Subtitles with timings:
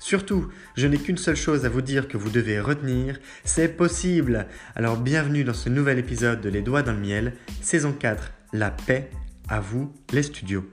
[0.00, 4.46] Surtout, je n'ai qu'une seule chose à vous dire que vous devez retenir, c'est possible.
[4.76, 7.32] Alors bienvenue dans ce nouvel épisode de Les Doigts dans le Miel,
[7.62, 9.10] saison 4, La paix,
[9.48, 10.64] à vous les studios.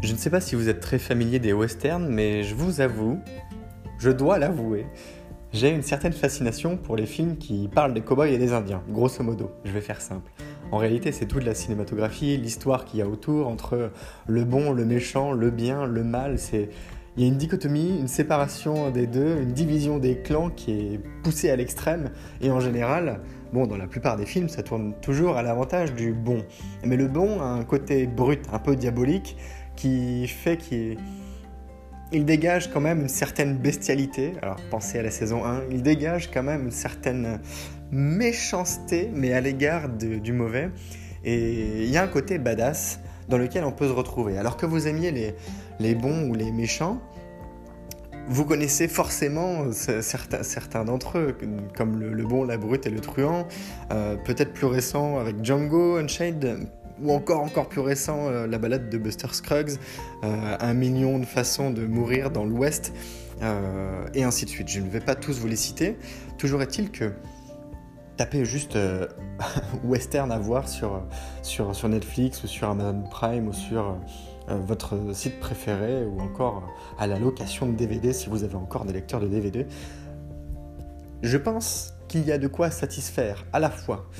[0.00, 3.20] Je ne sais pas si vous êtes très familier des westerns, mais je vous avoue,
[3.98, 4.86] je dois l'avouer,
[5.52, 9.24] j'ai une certaine fascination pour les films qui parlent des cowboys et des indiens, grosso
[9.24, 10.30] modo, je vais faire simple.
[10.70, 13.90] En réalité, c'est toute la cinématographie, l'histoire qu'il y a autour entre
[14.26, 16.38] le bon, le méchant, le bien, le mal.
[16.38, 16.68] C'est
[17.16, 21.00] il y a une dichotomie, une séparation des deux, une division des clans qui est
[21.24, 22.10] poussée à l'extrême.
[22.40, 23.20] Et en général,
[23.52, 26.44] bon, dans la plupart des films, ça tourne toujours à l'avantage du bon.
[26.84, 29.36] Mais le bon a un côté brut, un peu diabolique,
[29.74, 30.96] qui fait qu'il
[32.12, 34.34] il dégage quand même une certaine bestialité.
[34.40, 37.40] Alors pensez à la saison 1, il dégage quand même une certaine
[37.90, 40.70] méchanceté, mais à l'égard du mauvais.
[41.24, 44.38] Et il y a un côté badass dans lequel on peut se retrouver.
[44.38, 45.34] Alors que vous aimiez
[45.78, 47.00] les, bons ou les méchants,
[48.28, 51.36] vous connaissez forcément certains, certains d'entre eux,
[51.76, 53.46] comme le, bon, la brute et le truand,
[53.90, 56.68] euh, peut-être plus récent avec Django Unchained,
[57.00, 59.78] ou encore encore plus récent, euh, la balade de Buster Scruggs,
[60.24, 62.92] euh, un million de façons de mourir dans l'Ouest,
[64.14, 64.68] et ainsi de suite.
[64.68, 65.96] Je ne vais pas tous vous les citer.
[66.38, 67.12] Toujours est-il que
[68.18, 69.06] tapez juste euh,
[69.84, 71.02] western à voir sur,
[71.42, 73.96] sur, sur, Netflix ou sur Amazon Prime ou sur
[74.50, 76.68] euh, votre site préféré ou encore
[76.98, 79.66] à la location de DVD si vous avez encore des lecteurs de DVD.
[81.22, 84.10] Je pense qu'il y a de quoi satisfaire à la fois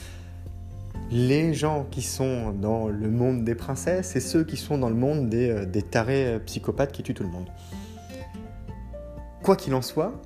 [1.10, 4.94] les gens qui sont dans le monde des princesses et ceux qui sont dans le
[4.94, 7.48] monde des, euh, des tarés psychopathes qui tuent tout le monde.
[9.42, 10.20] Quoi qu'il en soit,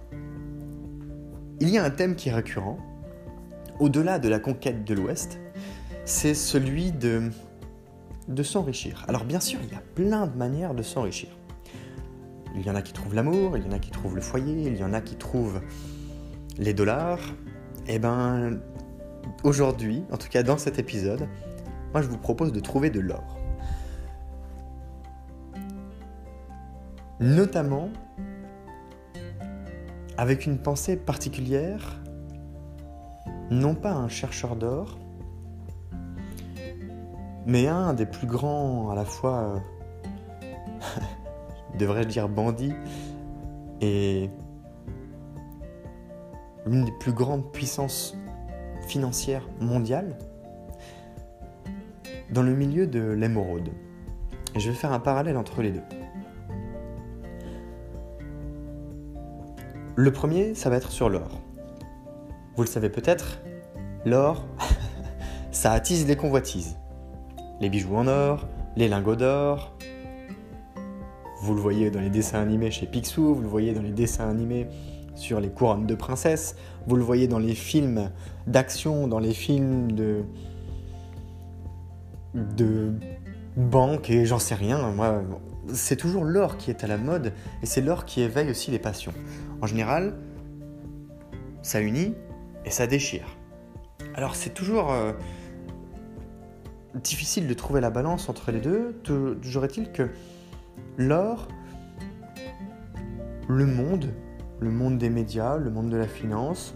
[1.60, 2.78] il y a un thème qui est récurrent,
[3.81, 5.38] au-delà de la conquête de l'Ouest,
[6.05, 7.31] c'est celui de,
[8.43, 9.05] s'enrichir.
[9.09, 11.28] Alors bien sûr, il y a plein de manières de s'enrichir.
[12.55, 14.66] Il y en a qui trouvent l'amour, il y en a qui trouvent le foyer,
[14.66, 15.60] il y en a qui trouvent
[16.59, 17.21] les dollars.
[17.88, 18.60] Eh ben,
[19.43, 21.28] aujourd'hui, en tout cas dans cet épisode,
[21.93, 23.39] moi je vous propose de trouver de l'or.
[27.21, 27.89] Notamment
[30.19, 32.02] avec une pensée particulière
[33.53, 34.99] non pas un chercheur d'or,
[37.47, 40.99] mais un des plus grands à la fois, euh,
[41.78, 42.75] devrais-je dire bandits,
[43.81, 44.31] et
[46.66, 48.16] l'une des plus grandes puissances
[48.89, 50.16] financières mondiales,
[52.31, 53.69] dans le milieu de l'émeraude.
[54.55, 55.83] Et je vais faire un parallèle entre les deux.
[59.95, 61.43] Le premier, ça va être sur l'or.
[62.57, 63.41] Vous le savez peut-être,
[64.04, 64.47] l'or,
[65.53, 66.77] ça attise les convoitises.
[67.60, 68.47] Les bijoux en or,
[68.77, 69.77] les lingots d'or.
[71.41, 74.28] Vous le voyez dans les dessins animés chez Picsou, vous le voyez dans les dessins
[74.28, 74.69] animés
[75.15, 76.57] sur les couronnes de princesses,
[76.87, 78.10] vous le voyez dans les films
[78.47, 80.25] d'action, dans les films de
[82.34, 82.93] de
[83.57, 84.91] banque et j'en sais rien.
[84.93, 85.22] Moi,
[85.72, 87.33] c'est toujours l'or qui est à la mode
[87.63, 89.13] et c'est l'or qui éveille aussi les passions.
[89.60, 90.15] En général,
[91.63, 92.15] ça unit
[92.64, 93.26] et ça déchire.
[94.14, 95.12] Alors c'est toujours euh,
[96.94, 99.00] difficile de trouver la balance entre les deux.
[99.03, 100.09] Toujours est-il que
[100.97, 101.48] l'or,
[103.48, 104.12] le monde,
[104.60, 106.74] le monde des médias, le monde de la finance,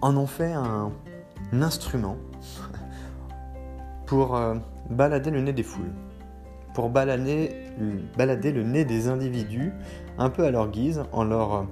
[0.00, 0.92] en ont fait un,
[1.52, 2.16] instrument
[4.06, 4.54] pour euh,
[4.90, 5.92] balader le nez des foules,
[6.74, 7.54] pour balader,
[8.16, 9.72] balader le nez des individus
[10.18, 11.66] un peu à leur guise en leur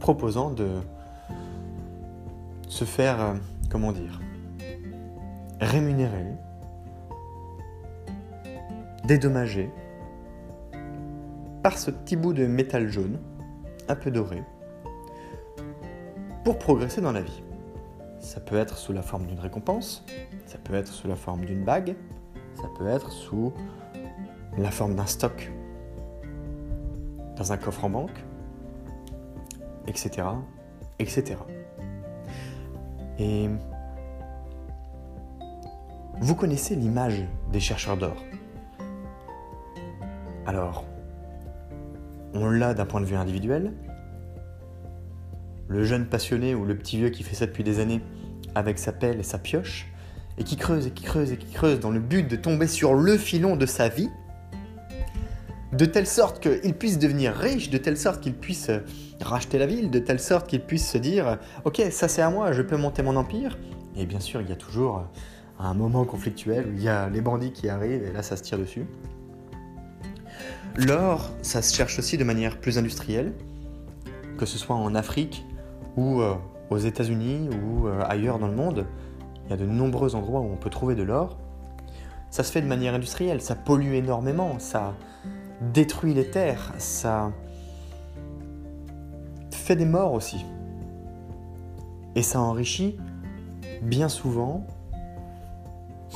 [0.00, 0.68] proposant de
[2.72, 3.34] se faire, euh,
[3.68, 4.18] comment dire,
[5.60, 6.24] rémunérer,
[9.04, 9.70] dédommager
[11.62, 13.20] par ce petit bout de métal jaune,
[13.88, 14.42] un peu doré,
[16.44, 17.42] pour progresser dans la vie.
[18.20, 20.02] Ça peut être sous la forme d'une récompense,
[20.46, 21.94] ça peut être sous la forme d'une bague,
[22.54, 23.52] ça peut être sous
[24.56, 25.52] la forme d'un stock
[27.36, 28.24] dans un coffre en banque,
[29.86, 30.26] etc.
[30.98, 31.36] etc.
[33.18, 33.48] Et
[36.20, 38.16] vous connaissez l'image des chercheurs d'or.
[40.46, 40.84] Alors,
[42.34, 43.72] on l'a d'un point de vue individuel.
[45.68, 48.02] Le jeune passionné ou le petit vieux qui fait ça depuis des années
[48.54, 49.88] avec sa pelle et sa pioche,
[50.38, 52.94] et qui creuse et qui creuse et qui creuse dans le but de tomber sur
[52.94, 54.10] le filon de sa vie,
[55.72, 58.70] de telle sorte qu'il puisse devenir riche, de telle sorte qu'il puisse
[59.20, 62.52] racheter la ville, de telle sorte qu'il puisse se dire Ok, ça c'est à moi,
[62.52, 63.58] je peux monter mon empire.
[63.96, 65.04] Et bien sûr, il y a toujours
[65.58, 68.42] un moment conflictuel où il y a les bandits qui arrivent et là ça se
[68.42, 68.86] tire dessus.
[70.76, 73.32] L'or, ça se cherche aussi de manière plus industrielle,
[74.38, 75.44] que ce soit en Afrique
[75.96, 76.34] ou euh,
[76.70, 78.86] aux États-Unis ou euh, ailleurs dans le monde.
[79.44, 81.38] Il y a de nombreux endroits où on peut trouver de l'or.
[82.30, 84.94] Ça se fait de manière industrielle, ça pollue énormément, ça
[85.72, 87.32] détruit les terres, ça
[89.50, 90.44] fait des morts aussi.
[92.14, 92.98] Et ça enrichit
[93.82, 94.66] bien souvent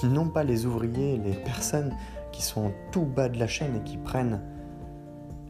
[0.05, 1.95] non pas les ouvriers, les personnes
[2.33, 4.41] qui sont tout bas de la chaîne et qui prennent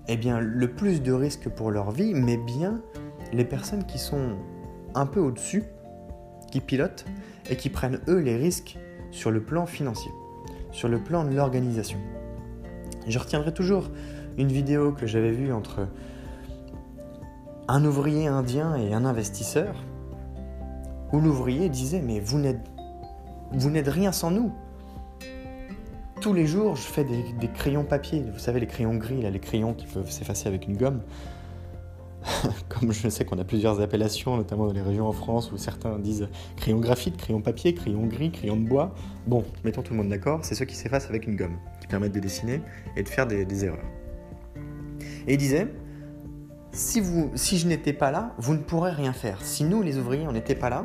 [0.09, 2.81] eh bien, le plus de risques pour leur vie, mais bien
[3.33, 4.37] les personnes qui sont
[4.95, 5.65] un peu au-dessus,
[6.53, 7.05] qui pilotent
[7.51, 8.79] et qui prennent eux les risques
[9.11, 10.13] sur le plan financier,
[10.71, 11.99] sur le plan de l'organisation.
[13.07, 13.91] Je retiendrai toujours
[14.37, 15.89] une vidéo que j'avais vue entre
[17.69, 19.75] un ouvrier indien et un investisseur,
[21.13, 24.53] où l'ouvrier disait mais vous n'êtes rien sans nous.
[26.21, 28.25] Tous les jours, je fais des, crayons papier.
[28.33, 31.03] Vous savez, les crayons gris, là, les crayons qui peuvent s'effacer avec une gomme.
[32.69, 35.99] Comme je sais qu'on a plusieurs appellations, notamment dans les régions en France où certains
[35.99, 38.95] disent crayon graphite, crayon papier, crayon gris, crayon de bois.
[39.27, 42.13] Bon, mettons tout le monde d'accord, c'est ceux qui s'effacent avec une gomme, qui permettent
[42.13, 42.61] de dessiner
[42.97, 43.85] et de faire des, erreurs.
[45.27, 45.69] Et il disait,
[46.73, 49.43] si, vous, si je n'étais pas là, vous ne pourrez rien faire.
[49.43, 50.85] Si nous, les ouvriers, on n'était pas là,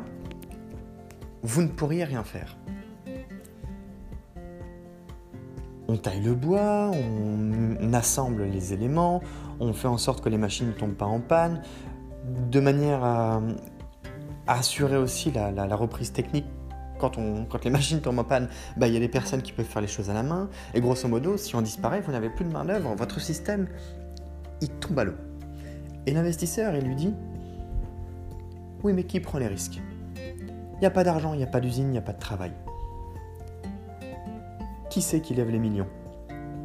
[1.42, 2.56] vous ne pourriez rien faire.
[5.88, 9.20] On taille le bois, on assemble les éléments,
[9.60, 11.62] on fait en sorte que les machines ne tombent pas en panne,
[12.50, 13.42] de manière à,
[14.46, 16.46] assurer aussi la, reprise technique.
[17.10, 19.82] Quand, les machines tombent en panne, bah, il y a des personnes qui peuvent faire
[19.82, 20.48] les choses à la main.
[20.74, 23.68] Et grosso modo, si on disparaît, vous n'avez plus de main-d'œuvre, votre système,
[24.60, 25.14] il tombe à l'eau.
[26.06, 27.14] Et l'investisseur, il lui dit
[28.84, 29.80] Oui, mais qui prend les risques?
[30.16, 32.20] Il n'y a pas d'argent, il n'y a pas d'usine, il n'y a pas de
[32.20, 32.52] travail.
[34.90, 35.88] Qui c'est qui lève les millions?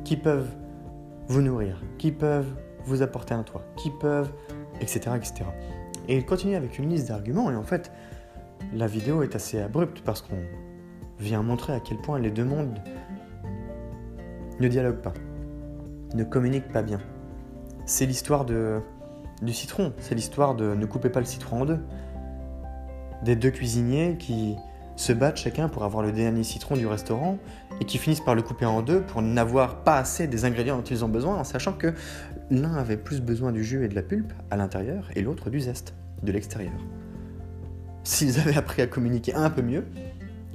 [0.03, 0.49] Qui peuvent
[1.27, 1.81] vous nourrir?
[1.97, 2.53] Qui peuvent
[2.85, 3.63] vous apporter un toit?
[3.75, 4.31] Qui peuvent...
[4.81, 5.11] etc.
[5.15, 5.45] etc.
[6.07, 7.91] Et il continue avec une liste d'arguments et en fait,
[8.73, 10.41] la vidéo est assez abrupte parce qu'on
[11.19, 12.79] vient montrer à quel point les deux mondes
[14.59, 15.13] ne dialoguent pas,
[16.13, 16.99] ne communiquent pas bien.
[17.85, 18.79] C'est l'histoire de,
[19.41, 21.79] du citron, c'est l'histoire de ne coupez pas le citron en deux
[23.23, 24.55] des deux cuisiniers qui
[24.95, 27.37] se battent chacun pour avoir le dernier citron du restaurant
[27.79, 30.83] et qui finissent par le couper en deux pour n'avoir pas assez des ingrédients dont
[30.83, 31.93] ils ont besoin en sachant que
[32.49, 35.59] l'un avait plus besoin du jus et de la pulpe à l'intérieur et l'autre du
[35.59, 35.93] zeste
[36.23, 36.73] de l'extérieur.
[38.07, 39.83] S'ils avaient appris à communiquer un peu mieux,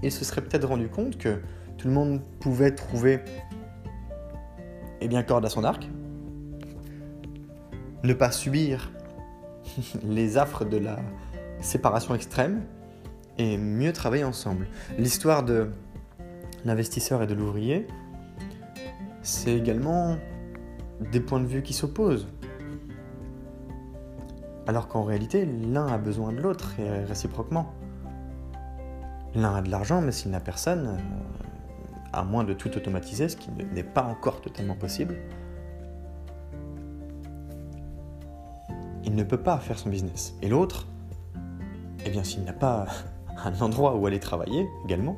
[0.03, 1.43] ils se seraient peut-être rendu compte que
[1.77, 3.21] tout le monde pouvait trouver
[5.03, 5.87] eh bien corde à son arc,
[8.05, 8.91] ne pas subir
[10.03, 10.99] les affres de la
[11.61, 12.63] séparation extrême
[13.37, 14.67] et mieux travailler ensemble.
[14.97, 15.69] L'histoire de
[16.65, 17.87] l'investisseur et de l'ouvrier,
[19.21, 20.17] c'est également
[21.13, 22.29] des points de vue qui s'opposent.
[24.67, 27.73] Alors qu'en réalité, l'un a besoin de l'autre et réciproquement.
[29.35, 30.99] L'un a de l'argent, mais s'il n'a personne, euh,
[32.13, 35.17] à moins de tout automatiser, ce qui n'est pas encore totalement possible,
[39.05, 40.35] il ne peut pas faire son business.
[40.43, 40.87] Et l'autre,
[42.05, 42.87] eh bien s'il n'a pas
[43.45, 45.17] un endroit où aller travailler également,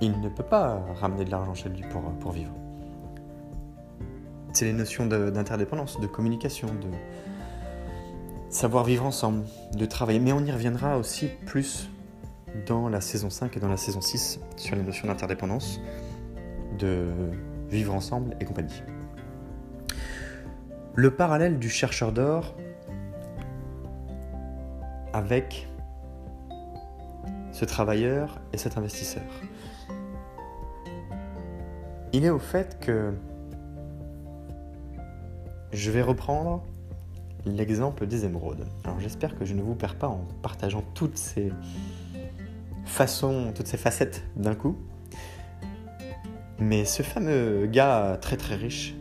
[0.00, 2.52] il ne peut pas ramener de l'argent chez lui pour, pour vivre.
[4.52, 6.88] C'est les notions d'interdépendance, de communication, de
[8.52, 9.44] savoir vivre ensemble,
[9.74, 10.20] de travailler.
[10.20, 11.90] Mais on y reviendra aussi plus
[12.66, 15.80] dans la saison 5 et dans la saison 6 sur les notions d'interdépendance,
[16.78, 17.08] de
[17.70, 18.82] vivre ensemble et compagnie.
[20.94, 22.54] Le parallèle du chercheur d'or
[25.14, 25.66] avec
[27.52, 29.22] ce travailleur et cet investisseur.
[32.12, 33.14] Il est au fait que
[35.72, 36.62] je vais reprendre
[37.46, 38.66] l'exemple des émeraudes.
[38.84, 41.52] Alors j'espère que je ne vous perds pas en partageant toutes ces
[42.84, 44.76] façons, toutes ces facettes d'un coup.
[46.58, 48.94] Mais ce fameux gars très très riche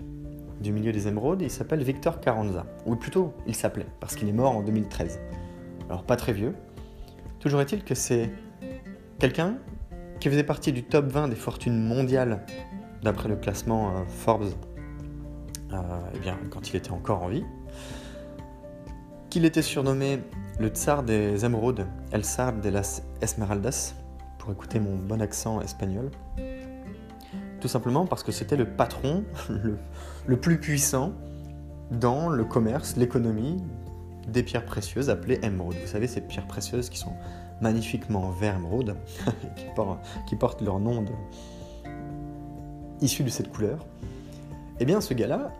[0.61, 2.65] du milieu des émeraudes, il s'appelle Victor Carranza.
[2.85, 5.19] Ou plutôt, il s'appelait, parce qu'il est mort en 2013.
[5.89, 6.55] Alors pas très vieux.
[7.39, 8.31] Toujours est-il que c'est
[9.19, 9.57] quelqu'un
[10.19, 12.45] qui faisait partie du top 20 des fortunes mondiales
[13.01, 14.51] d'après le classement euh, Forbes,
[15.73, 15.77] euh,
[16.13, 17.43] eh bien, quand il était encore en vie,
[19.31, 20.19] qu'il était surnommé
[20.59, 23.95] le tsar des émeraudes, El Tsar de las Esmeraldas,
[24.37, 26.11] pour écouter mon bon accent espagnol.
[27.61, 29.23] Tout simplement parce que c'était le patron
[30.27, 31.13] le, plus puissant
[31.91, 33.57] dans le commerce, l'économie
[34.27, 35.77] des pierres précieuses appelées émeraudes.
[35.81, 37.13] Vous savez, ces pierres précieuses qui sont
[37.61, 38.97] magnifiquement vert émeraude,
[40.27, 41.05] qui, portent, leur nom
[42.99, 43.85] issu de cette couleur.
[44.81, 45.53] Eh bien, ce gars-là,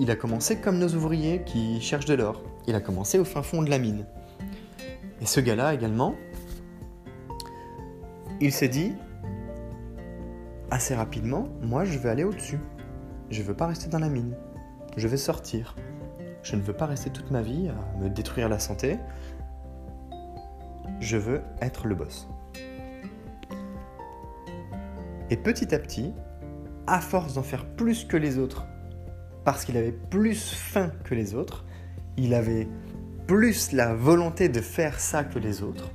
[0.00, 2.42] il a commencé comme nos ouvriers qui cherchent de l'or.
[2.66, 4.06] Il a commencé au fin fond de la mine.
[5.20, 6.14] Et ce gars-là également,
[8.40, 8.92] il s'est dit,
[10.70, 12.58] assez rapidement, moi je vais aller au-dessus.
[13.30, 14.34] Je ne veux pas rester dans la mine.
[14.96, 15.76] Je vais sortir.
[16.42, 18.98] Je ne veux pas rester toute ma vie à me détruire la santé.
[21.00, 22.28] Je veux être le boss.
[25.28, 26.12] Et petit à petit,
[26.86, 28.66] à force d'en faire plus que les autres,
[29.44, 31.64] parce qu'il avait plus faim que les autres,
[32.16, 32.68] il avait
[33.26, 35.90] plus la volonté de faire ça que les autres.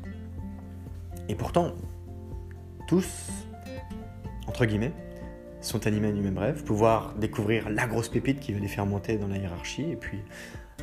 [1.27, 1.73] Et pourtant,
[2.87, 3.31] tous,
[4.47, 4.93] entre guillemets,
[5.61, 9.17] sont animés du même rêve, pouvoir découvrir la grosse pépite qui va les faire monter
[9.17, 10.19] dans la hiérarchie et puis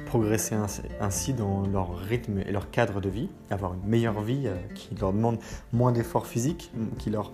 [0.06, 0.56] progresser
[1.00, 4.94] ainsi dans leur rythme et leur cadre de vie, avoir une meilleure vie euh, qui
[4.96, 5.38] leur demande
[5.72, 7.32] moins d'efforts physiques, qui leur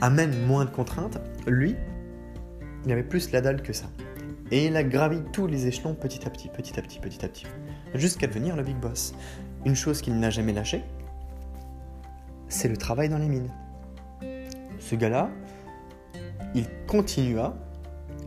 [0.00, 1.18] amène moins de contraintes.
[1.46, 1.76] Lui,
[2.84, 3.86] il avait plus la dalle que ça.
[4.52, 7.28] Et il a gravi tous les échelons petit à petit, petit à petit, petit à
[7.28, 7.46] petit,
[7.94, 9.14] jusqu'à devenir le big boss.
[9.64, 10.84] Une chose qu'il n'a jamais lâchée,
[12.48, 13.50] c'est le travail dans les mines.
[14.78, 15.30] Ce gars-là,
[16.54, 17.54] il continua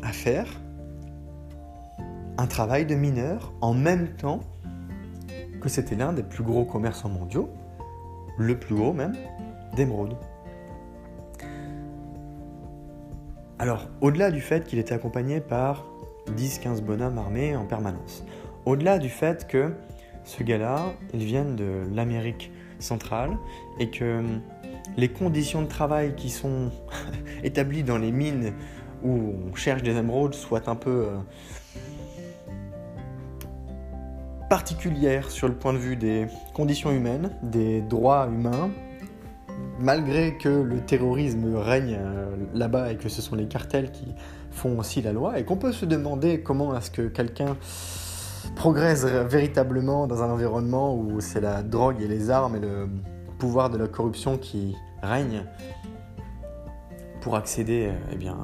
[0.01, 0.47] à faire
[2.39, 4.39] un travail de mineur en même temps
[5.61, 7.51] que c'était l'un des plus gros commerçants mondiaux,
[8.39, 9.15] le plus gros même,
[9.75, 10.17] d'émeraude.
[13.59, 15.85] Alors, au-delà du fait qu'il était accompagné par
[16.31, 18.23] 10-15 bonhommes armés en permanence.
[18.65, 19.73] Au-delà du fait que
[20.23, 23.37] ce gars-là, il vient de l'Amérique centrale
[23.79, 24.21] et que
[24.97, 26.71] les conditions de travail qui sont
[27.43, 28.53] établies dans les mines
[29.03, 31.17] où on cherche des émeraudes soient un peu euh,
[34.49, 38.71] particulières sur le point de vue des conditions humaines, des droits humains,
[39.79, 44.15] malgré que le terrorisme règne euh, là-bas et que ce sont les cartels qui
[44.55, 47.57] font aussi la loi, et qu'on peut se demander comment est-ce que quelqu'un
[48.55, 52.87] progresse véritablement dans un environnement où c'est la drogue et les armes et le
[53.37, 55.45] pouvoir de la corruption qui règnent
[57.21, 58.37] pour accéder eh bien,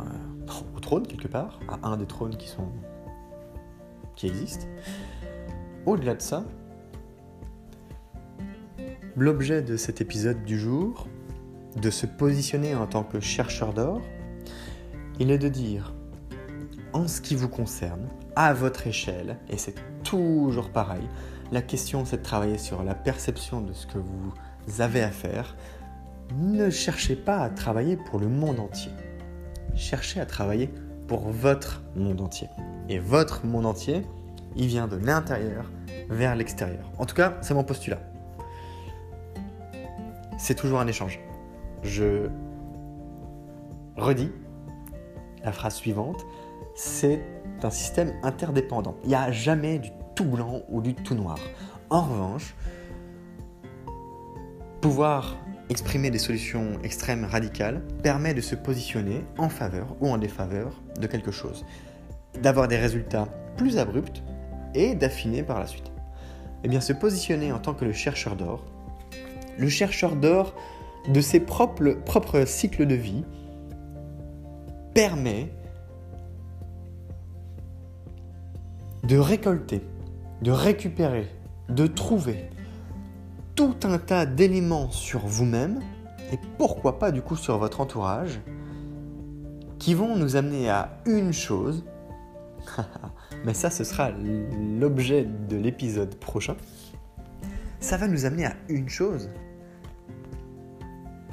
[0.76, 2.68] au trône quelque part, à un des trônes qui sont
[4.16, 4.68] qui existent.
[5.86, 6.44] Au-delà de ça,
[9.16, 11.08] l'objet de cet épisode du jour,
[11.82, 14.02] de se positionner en tant que chercheur d'or,
[15.20, 15.94] il est de dire,
[16.94, 21.08] en ce qui vous concerne, à votre échelle, et c'est toujours pareil,
[21.52, 25.56] la question c'est de travailler sur la perception de ce que vous avez à faire.
[26.38, 28.92] Ne cherchez pas à travailler pour le monde entier.
[29.76, 30.70] Cherchez à travailler
[31.08, 32.48] pour votre monde entier.
[32.88, 34.04] Et votre monde entier,
[34.56, 35.70] il vient de l'intérieur
[36.10, 36.90] vers l'extérieur.
[36.98, 38.00] En tout cas, c'est mon postulat.
[40.38, 41.20] C'est toujours un échange
[41.84, 42.28] je
[43.98, 44.32] redis
[45.44, 46.26] la phrase suivante,
[46.76, 47.22] c'est
[47.64, 48.96] un système interdépendant.
[49.04, 51.38] Il n'y a jamais du tout blanc ou du tout noir.
[51.90, 52.56] En revanche,
[54.82, 55.38] pouvoir
[55.70, 61.08] exprimer des solutions extrêmes radicales permet de se positionner en faveur ou en défaveur de
[61.08, 61.66] quelque chose,
[62.42, 64.24] d'avoir des résultats plus abrupts
[64.74, 65.92] et d'affiner par la suite.
[66.64, 68.66] Eh bien, se positionner en tant que le chercheur d'or,
[69.58, 70.54] le chercheur d'or
[71.08, 73.24] de ses propres, propres cycles de vie,
[74.94, 75.52] permet
[79.04, 79.82] de récolter,
[80.42, 81.28] de récupérer,
[81.70, 82.50] de trouver
[83.56, 85.82] tout un tas d'éléments sur vous-même
[86.32, 88.40] et pourquoi pas du coup sur votre entourage
[89.80, 91.84] qui vont nous amener à une chose.
[93.46, 96.56] Mais ça, ce sera l'objet de l'épisode prochain.
[97.80, 99.30] Ça va nous amener à une chose.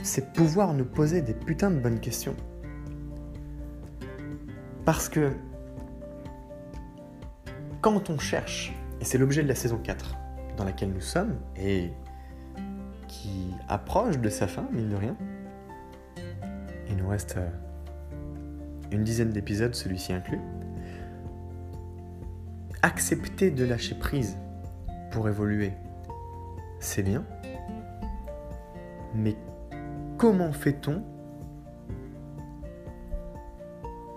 [0.03, 2.35] C'est pouvoir nous poser des putains de bonnes questions.
[4.87, 5.33] Parce que
[7.93, 10.15] quand on cherche, et c'est l'objet de la saison 4
[10.59, 11.91] dans laquelle nous sommes, et
[13.07, 15.17] qui approche de sa fin, mine de rien,
[16.91, 17.49] il nous reste euh,
[18.91, 20.41] une dizaine d'épisodes, celui-ci inclus,
[22.83, 24.37] accepter de lâcher prise
[25.11, 25.73] pour évoluer,
[26.81, 27.25] c'est bien,
[29.15, 29.35] mais
[30.19, 31.03] comment fait-on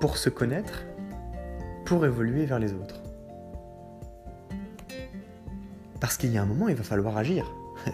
[0.02, 0.84] pour se connaître,
[1.86, 3.02] pour évoluer vers les autres?
[6.02, 7.54] Parce qu'il y a un moment, il va falloir agir.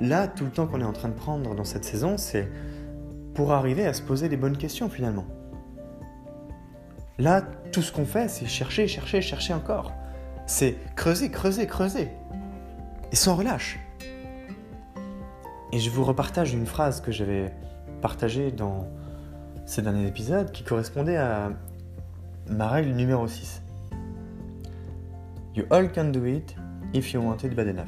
[0.00, 2.48] Là, tout le temps qu'on est en train de prendre dans cette saison, c'est
[3.34, 5.26] pour arriver à se poser les bonnes questions finalement.
[7.18, 9.92] Là, tout ce qu'on fait, c'est chercher, chercher, chercher encore.
[10.46, 12.08] C'est creuser, creuser, creuser.
[13.12, 13.78] Et sans relâche.
[15.72, 17.52] Et je vous repartage une phrase que j'avais
[18.00, 18.88] partagée dans
[19.66, 21.50] ces derniers épisodes qui correspondait à
[22.48, 23.62] ma règle numéro 6.
[25.54, 26.56] You all can do it
[26.94, 27.84] if you want it bad.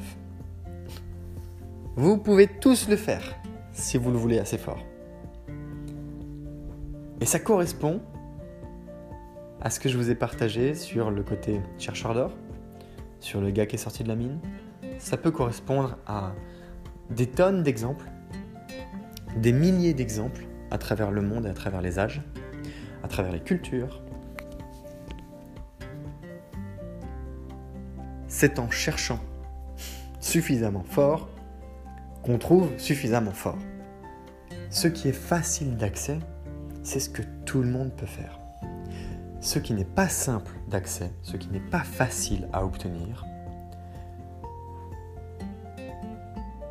[1.95, 3.35] Vous pouvez tous le faire
[3.73, 4.83] si vous le voulez assez fort.
[7.21, 8.01] Et ça correspond
[9.61, 12.31] à ce que je vous ai partagé sur le côté chercheur d'or,
[13.19, 14.39] sur le gars qui est sorti de la mine.
[14.99, 16.33] Ça peut correspondre à
[17.09, 18.05] des tonnes d'exemples,
[19.35, 22.21] des milliers d'exemples à travers le monde et à travers les âges,
[23.03, 24.01] à travers les cultures,
[28.39, 29.19] c'est en cherchant
[30.21, 31.27] suffisamment fort
[32.23, 33.57] qu'on trouve suffisamment fort.
[34.69, 36.19] Ce qui est facile d'accès,
[36.81, 38.39] c'est ce que tout le monde peut faire.
[39.41, 43.25] Ce qui n'est pas simple d'accès, ce qui n'est pas facile à obtenir,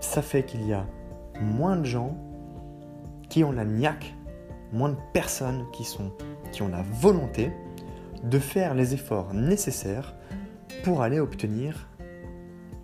[0.01, 0.87] ça fait qu'il y a
[1.39, 2.17] moins de gens
[3.29, 4.15] qui ont la niaque,
[4.73, 5.87] moins de personnes qui,
[6.51, 7.53] qui ont la volonté
[8.25, 10.15] de faire les efforts nécessaires
[10.83, 11.89] pour aller obtenir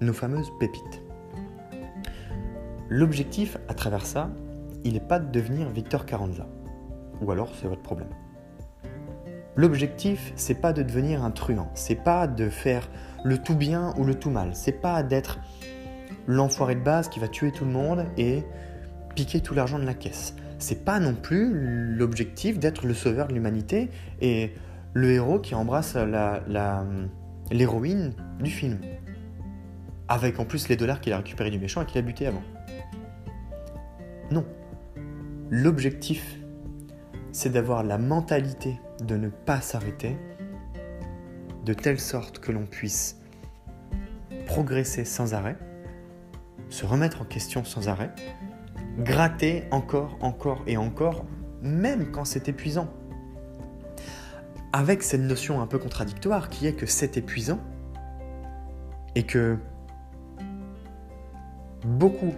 [0.00, 1.02] nos fameuses pépites.
[2.88, 4.30] L'objectif à travers ça,
[4.84, 6.46] il n'est pas de devenir Victor Carranza.
[7.22, 8.10] Ou alors c'est votre problème.
[9.56, 12.88] L'objectif, c'est pas de devenir un truand, c'est pas de faire
[13.24, 15.38] le tout bien ou le tout mal, c'est pas d'être
[16.26, 18.42] l'enfoiré de base qui va tuer tout le monde et
[19.14, 20.34] piquer tout l'argent de la caisse.
[20.58, 21.52] C'est pas non plus
[21.96, 24.54] l'objectif d'être le sauveur de l'humanité et
[24.92, 26.84] le héros qui embrasse la, la,
[27.50, 28.80] l'héroïne du film.
[30.08, 32.42] Avec en plus les dollars qu'il a récupérés du méchant et qu'il a buté avant.
[34.30, 34.44] Non.
[35.50, 36.38] L'objectif,
[37.32, 40.16] c'est d'avoir la mentalité de ne pas s'arrêter,
[41.64, 43.20] de telle sorte que l'on puisse
[44.46, 45.56] progresser sans arrêt,
[46.68, 48.10] se remettre en question sans arrêt,
[48.98, 51.24] gratter encore, encore et encore,
[51.62, 52.88] même quand c'est épuisant
[54.74, 57.60] avec cette notion un peu contradictoire qui est que c'est épuisant
[59.14, 59.56] et que
[61.84, 62.34] beaucoup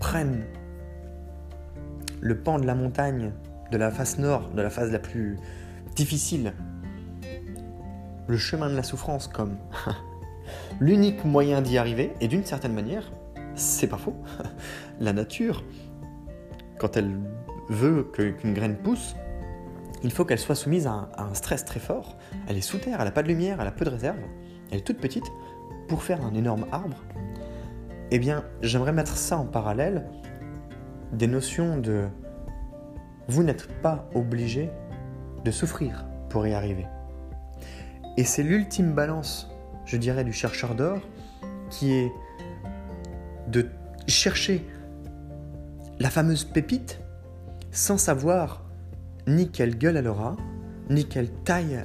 [0.00, 0.46] prennent
[2.22, 3.32] le pan de la montagne
[3.70, 5.36] de la face nord, de la face la plus
[5.94, 6.54] difficile,
[8.26, 9.58] le chemin de la souffrance comme
[10.80, 13.12] l'unique moyen d'y arriver, et d'une certaine manière,
[13.56, 14.16] c'est pas faux,
[15.00, 15.64] la nature,
[16.78, 17.10] quand elle
[17.68, 19.16] veut qu'une graine pousse,
[20.06, 22.16] il faut qu'elle soit soumise à un, stress très fort.
[22.46, 24.18] Elle est sous terre, elle n'a pas de lumière, elle a peu de réserve,
[24.70, 25.26] elle est toute petite
[25.88, 27.02] pour faire un énorme arbre.
[28.12, 30.08] Eh bien, j'aimerais mettre ça en parallèle
[31.12, 32.06] des notions de
[33.26, 34.70] vous n'êtes pas obligé
[35.44, 36.86] de souffrir pour y arriver.
[38.16, 39.50] Et c'est l'ultime balance,
[39.86, 41.00] je dirais, du chercheur d'or
[41.68, 42.12] qui est
[43.48, 43.68] de
[44.06, 44.64] chercher
[45.98, 47.00] la fameuse pépite
[47.72, 48.65] sans savoir
[49.26, 50.36] ni quelle gueule elle aura,
[50.90, 51.84] ni quelle taille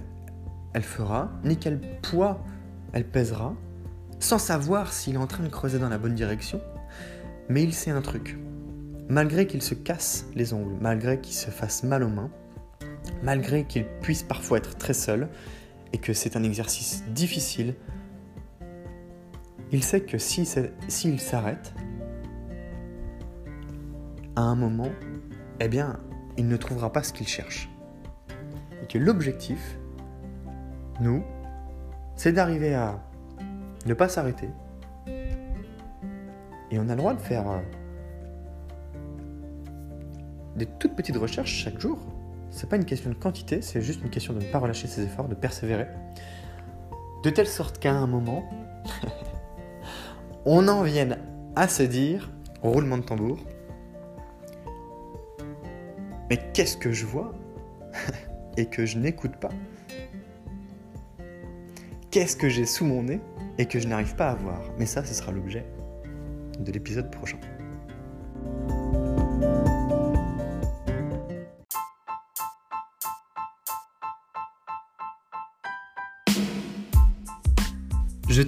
[0.73, 2.43] elle fera, ni quel poids
[2.93, 3.56] elle pèsera,
[4.19, 6.62] sans savoir s'il est en train de creuser dans la bonne direction,
[7.49, 8.38] Mais il sait un truc.
[9.10, 12.30] Malgré qu'il se casse les ongles, malgré qu'il se fasse mal aux mains,
[13.23, 15.27] malgré qu'il puisse parfois être très seul,
[15.93, 17.75] et que c'est un exercice difficile,
[19.73, 21.73] il sait que s'il s'arrête,
[24.36, 24.89] à un moment,
[25.60, 25.99] eh bien,
[26.41, 27.69] il ne trouvera pas ce qu'il cherche.
[28.82, 29.77] Et que l'objectif,
[30.99, 31.23] nous,
[32.15, 32.99] c'est d'arriver à
[33.86, 34.49] ne pas s'arrêter.
[36.71, 37.60] Et on a le droit de faire euh,
[40.56, 41.99] des toutes petites recherches chaque jour.
[42.49, 45.04] C'est pas une question de quantité, c'est juste une question de ne pas relâcher ses
[45.04, 45.86] efforts, de persévérer.
[47.23, 48.49] De telle sorte qu'à un moment,
[50.45, 51.19] on en vienne
[51.56, 52.32] à se dire,
[52.63, 53.38] roulement de tambour,
[56.31, 57.33] mais qu'est-ce que je vois
[58.57, 59.49] et que je n'écoute pas
[62.09, 63.19] Qu'est-ce que j'ai sous mon nez
[63.57, 64.61] et que je n'arrive pas à voir?
[64.79, 65.65] Mais ça, ce sera l'objet
[66.57, 67.37] de l'épisode prochain.